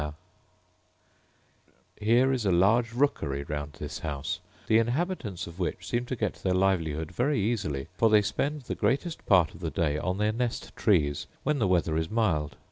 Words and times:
Here 1.99 2.33
is 2.33 2.43
a 2.43 2.51
large 2.51 2.91
rookery 2.91 3.43
round 3.43 3.73
this 3.73 3.99
house, 3.99 4.39
the 4.65 4.79
inhabitants 4.79 5.45
of 5.45 5.59
which 5.59 5.87
seem 5.87 6.05
to 6.07 6.15
get 6.15 6.41
their 6.41 6.55
livelihood 6.55 7.11
very 7.11 7.39
easily; 7.39 7.87
for 7.97 8.09
they 8.09 8.23
spend 8.23 8.63
the 8.63 8.73
greatest 8.73 9.23
part 9.27 9.53
of 9.53 9.59
the 9.59 9.69
day 9.69 9.99
on 9.99 10.17
their 10.17 10.31
nest 10.33 10.75
trees 10.75 11.27
when 11.43 11.59
the 11.59 11.67
weather 11.67 11.97
is 11.97 12.09
mild. 12.09 12.55